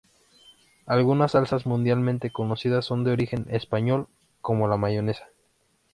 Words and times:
Algunas 0.87 1.33
salsas 1.33 1.67
mundialmente 1.67 2.31
conocidas 2.31 2.85
son 2.85 3.03
de 3.03 3.11
origen 3.11 3.45
español, 3.51 4.07
como 4.41 4.67
la 4.67 4.75
mayonesa. 4.75 5.27